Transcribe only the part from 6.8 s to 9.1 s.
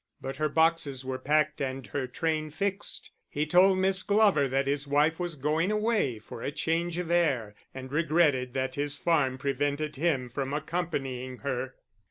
of air, and regretted that his